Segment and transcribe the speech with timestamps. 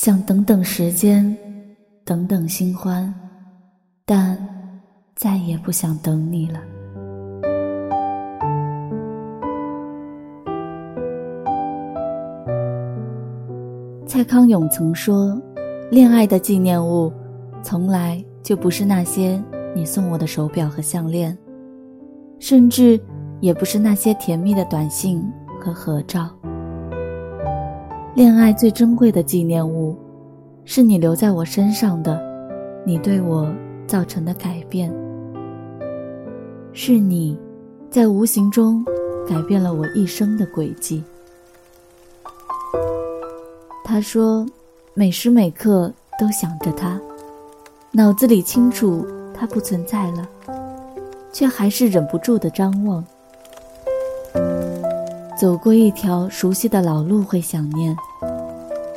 [0.00, 1.36] 想等等时间，
[2.04, 3.12] 等等新欢，
[4.06, 4.38] 但
[5.16, 6.60] 再也不想等你了。
[14.06, 15.36] 蔡康永曾说
[15.90, 17.12] ：“恋爱的纪念物，
[17.60, 19.42] 从来就不是那些
[19.74, 21.36] 你送我的手表和项链，
[22.38, 23.00] 甚至
[23.40, 25.20] 也不是那些甜蜜的短信
[25.60, 26.30] 和合照。”
[28.14, 29.96] 恋爱最珍贵的纪念物，
[30.64, 32.20] 是你留在我身上的，
[32.84, 33.48] 你对我
[33.86, 34.92] 造成的改变。
[36.72, 37.38] 是你，
[37.90, 38.84] 在无形中
[39.28, 41.02] 改变了我一生的轨迹。
[43.84, 44.44] 他说，
[44.94, 47.00] 每时每刻都想着他，
[47.92, 50.28] 脑子里清楚他不存在了，
[51.32, 53.04] 却还是忍不住的张望。
[55.38, 57.96] 走过一条熟悉的老路会想念，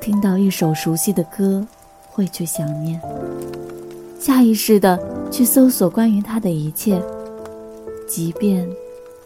[0.00, 1.62] 听到一首熟悉的歌
[2.10, 2.98] 会去想念，
[4.18, 4.98] 下意识的
[5.30, 6.98] 去搜索关于他的一切，
[8.08, 8.66] 即便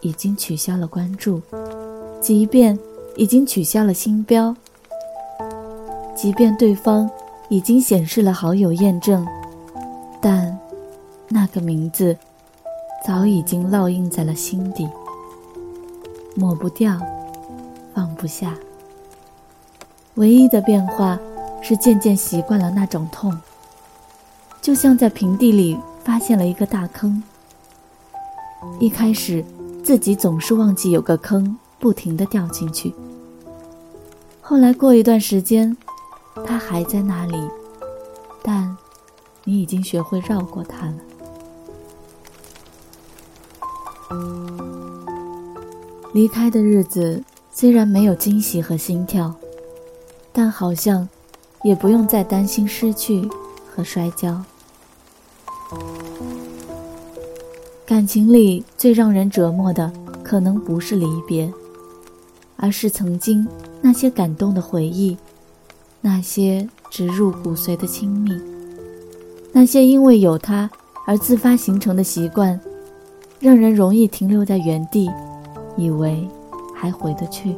[0.01, 1.41] 已经取消了关注，
[2.19, 2.77] 即便
[3.15, 4.53] 已经取消了星标，
[6.13, 7.09] 即便对方
[7.47, 9.25] 已经显示了好友验证，
[10.19, 10.59] 但
[11.29, 12.17] 那个名字
[13.05, 14.85] 早已经烙印在了心底。
[16.37, 17.01] 抹不掉，
[17.95, 18.53] 放不下。
[20.13, 21.17] 唯一的变化
[21.63, 23.35] 是渐渐习惯了那种痛，
[24.61, 27.23] 就像在平地里发现了一个大坑。
[28.79, 29.43] 一开始
[29.83, 32.93] 自己总是忘记有个坑，不停的掉进去。
[34.39, 35.75] 后来过一段时间，
[36.45, 37.41] 它还在那里，
[38.43, 38.77] 但
[39.43, 40.93] 你已经学会绕过它了。
[46.13, 49.33] 离开的日子虽然没有惊喜和心跳，
[50.31, 51.07] 但好像
[51.63, 53.29] 也不用再担心失去
[53.69, 54.43] 和摔跤。
[57.85, 59.91] 感情里最让人折磨的，
[60.23, 61.51] 可能不是离别，
[62.55, 63.47] 而是曾经
[63.81, 65.17] 那些感动的回忆，
[66.01, 68.31] 那些植入骨髓的亲密，
[69.51, 70.69] 那些因为有他
[71.05, 72.59] 而自发形成的习惯，
[73.39, 75.09] 让人容易停留在原地。
[75.77, 76.27] 以为
[76.75, 77.55] 还回得去，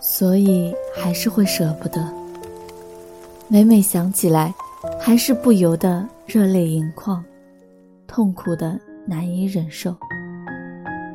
[0.00, 2.02] 所以还是会舍不得。
[3.48, 4.54] 每每想起来，
[4.98, 7.22] 还是不由得热泪盈眶，
[8.06, 9.94] 痛苦的难以忍受。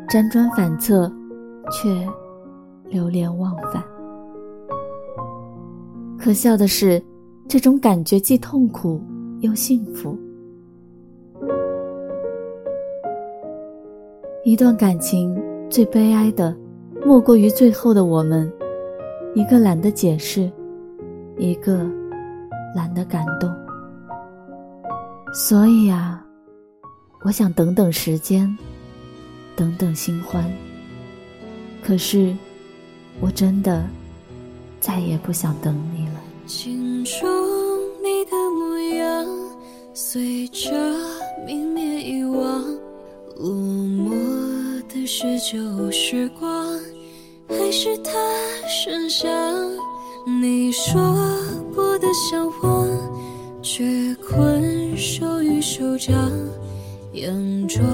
[0.08, 1.12] 辗转反侧，
[1.72, 2.08] 却
[2.90, 3.84] 流连忘返。
[6.20, 7.04] 可笑的是，
[7.48, 9.02] 这种感觉既痛苦
[9.40, 10.18] 又幸福。
[14.48, 15.38] 一段感情
[15.70, 16.56] 最悲哀的，
[17.06, 18.50] 莫过于最后的我们，
[19.36, 20.50] 一个懒得解释，
[21.38, 21.86] 一个
[22.74, 23.54] 懒得感动。
[25.34, 26.26] 所以啊，
[27.26, 28.58] 我想等等时间，
[29.54, 30.50] 等等新欢。
[31.84, 32.34] 可是，
[33.20, 33.84] 我真的
[34.80, 36.22] 再也不想等你了。
[36.46, 37.28] 镜中
[38.02, 39.26] 你的模样，
[39.94, 40.72] 随着
[41.46, 42.64] 明灭遗忘，
[43.36, 43.87] 落寞。
[45.08, 46.78] 是旧时光，
[47.48, 48.12] 还是他
[48.68, 49.32] 身上？
[50.42, 51.02] 你说
[51.74, 52.86] 过的向往，
[53.62, 53.86] 却
[54.16, 56.14] 困守于手掌，
[57.14, 57.88] 佯装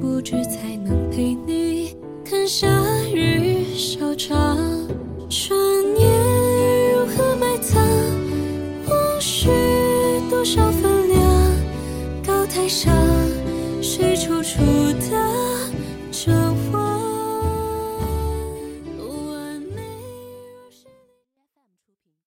[0.00, 1.94] 不知才能陪你
[2.24, 2.66] 看夏
[3.14, 4.56] 日小长。
[5.28, 6.10] 春年
[6.94, 7.78] 如何埋藏？
[8.88, 9.50] 往事
[10.30, 11.22] 多少分量？
[12.26, 13.07] 高台上。